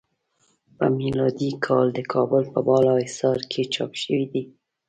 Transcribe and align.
په 0.77 0.85
میلادی 0.99 1.51
کال 1.65 1.87
د 1.93 1.99
کابل 2.13 2.43
په 2.53 2.59
بالا 2.67 2.93
حصار 3.05 3.39
کې 3.51 3.61
چاپ 3.73 3.91
شوی 4.01 4.25
دی. 4.33 4.43